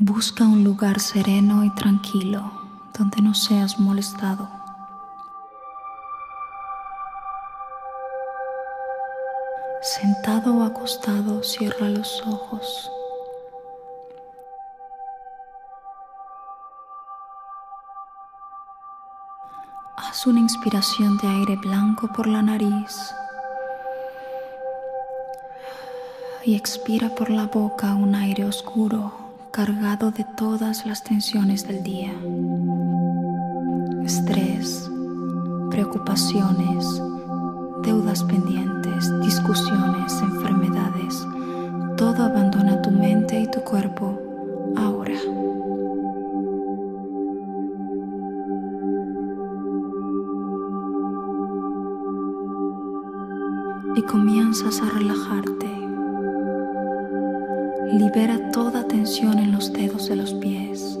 [0.00, 2.52] Busca un lugar sereno y tranquilo
[2.96, 4.48] donde no seas molestado.
[9.82, 12.92] Sentado o acostado, cierra los ojos.
[19.96, 23.12] Haz una inspiración de aire blanco por la nariz
[26.44, 29.27] y expira por la boca un aire oscuro
[29.58, 32.12] cargado de todas las tensiones del día.
[34.04, 34.88] Estrés,
[35.68, 37.02] preocupaciones,
[37.82, 41.26] deudas pendientes, discusiones, enfermedades.
[41.96, 44.16] Todo abandona tu mente y tu cuerpo
[44.76, 45.18] ahora.
[53.96, 55.77] Y comienzas a relajarte.
[57.92, 60.98] Libera toda tensión en los dedos de los pies.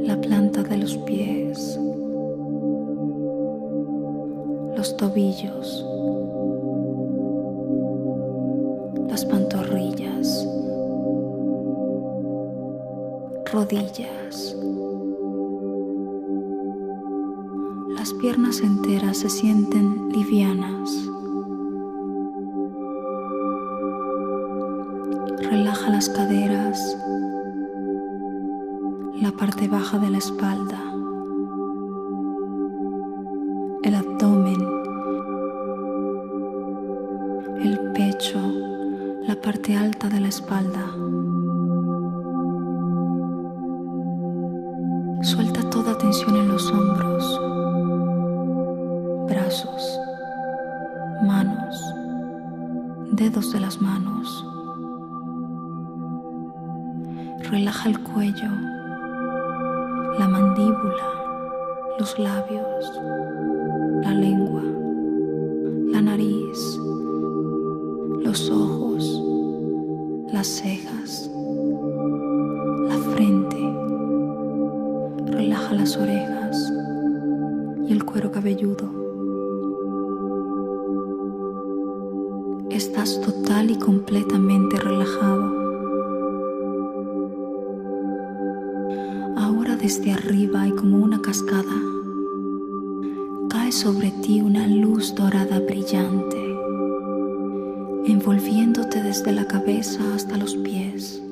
[0.00, 1.78] La planta de los pies
[4.82, 5.86] los tobillos,
[9.08, 10.48] las pantorrillas,
[13.52, 14.56] rodillas.
[17.96, 20.90] Las piernas enteras se sienten livianas.
[25.52, 26.96] Relaja las caderas,
[29.20, 30.80] la parte baja de la espalda,
[33.82, 34.66] el abdomen,
[37.60, 38.40] el pecho,
[39.28, 40.86] la parte alta de la espalda.
[45.20, 47.40] Suelta toda tensión en los hombros,
[49.28, 50.00] brazos,
[51.26, 51.94] manos,
[53.12, 54.51] dedos de las manos.
[57.50, 58.50] Relaja el cuello,
[60.18, 61.06] la mandíbula,
[61.98, 63.00] los labios,
[64.02, 64.62] la lengua,
[65.92, 66.78] la nariz,
[68.24, 69.22] los ojos,
[70.32, 71.30] las cejas,
[72.88, 73.58] la frente.
[75.26, 76.72] Relaja las orejas
[77.86, 78.90] y el cuero cabelludo.
[82.70, 85.61] Estás total y completamente relajado.
[89.82, 91.74] Desde arriba y como una cascada,
[93.50, 96.42] cae sobre ti una luz dorada brillante
[98.04, 101.22] envolviéndote desde la cabeza hasta los pies.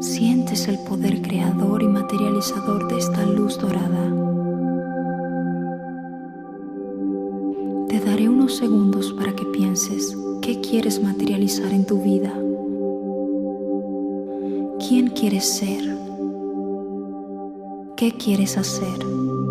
[0.00, 4.12] Sientes el poder creador y materializador de esta luz dorada.
[7.88, 12.32] Te daré unos segundos para que pienses qué quieres materializar en tu vida.
[15.16, 15.96] ¿Quién quieres ser?
[17.96, 19.45] ¿Qué quieres hacer?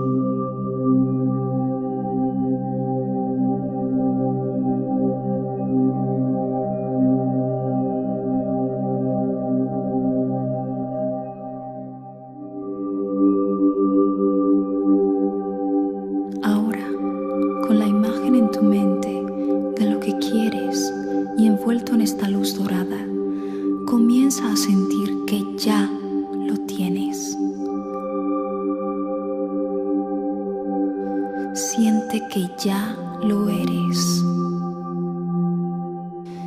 [32.16, 34.24] Siente que ya lo eres.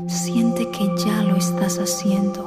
[0.06, 2.42] Siente que ya lo estás haciendo.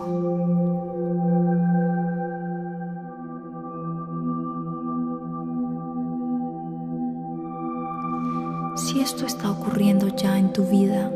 [8.76, 11.12] Si esto está ocurriendo ya en tu vida,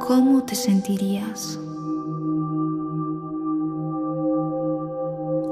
[0.00, 1.56] ¿cómo te sentirías?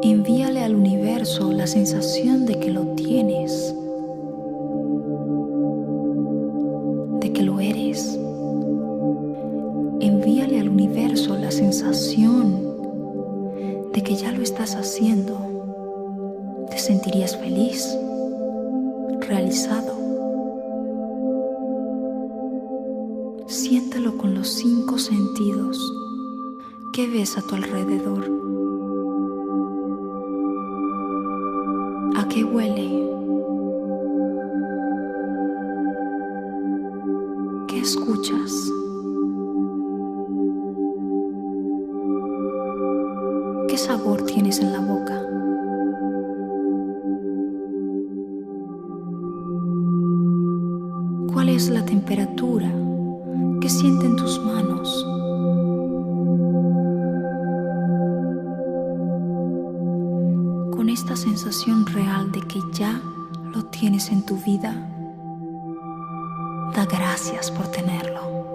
[0.02, 3.72] Envíale al universo la sensación de que lo tienes,
[11.74, 12.62] sensación
[13.92, 15.36] de que ya lo estás haciendo.
[16.70, 17.98] Te sentirías feliz,
[19.20, 19.92] realizado.
[23.48, 25.80] Siéntelo con los cinco sentidos.
[26.92, 28.24] ¿Qué ves a tu alrededor?
[32.16, 32.88] ¿A qué huele?
[37.66, 38.70] ¿Qué escuchas?
[43.74, 45.20] ¿Qué sabor tienes en la boca?
[51.32, 52.70] ¿Cuál es la temperatura
[53.60, 55.04] que sienten tus manos.
[60.70, 63.02] Con esta sensación real de que ya
[63.52, 64.72] lo tienes en tu vida,
[66.76, 68.53] da gracias por tenerlo.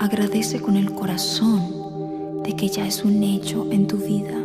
[0.00, 4.38] Agradece con el corazón de que ya es un hecho en tu vida.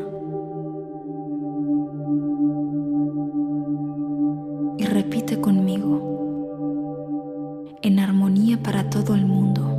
[4.80, 6.10] Y repite conmigo,
[7.84, 9.70] en armonía para todo el mundo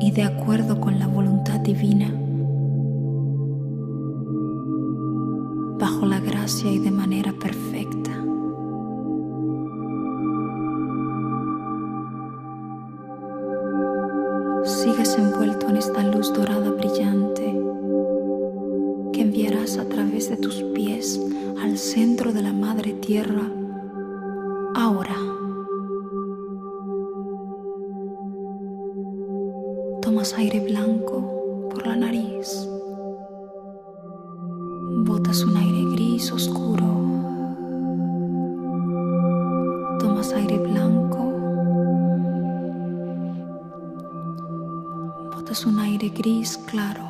[0.00, 2.10] y de acuerdo con la voluntad divina,
[5.78, 7.49] bajo la gracia y de manera perfecta.
[16.28, 17.58] Dorada brillante
[19.10, 21.18] que enviarás a través de tus pies
[21.62, 23.50] al centro de la Madre Tierra
[24.74, 25.16] ahora.
[30.02, 32.68] Tomas aire blanco por la nariz.
[35.06, 36.99] Botas un aire gris oscuro.
[45.40, 47.08] botas un aire gris claro,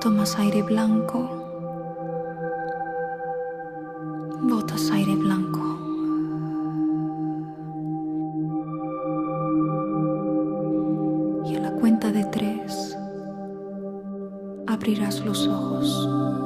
[0.00, 1.20] tomas aire blanco,
[4.40, 5.60] botas aire blanco.
[11.44, 12.96] Y a la cuenta de tres,
[14.66, 16.45] abrirás los ojos.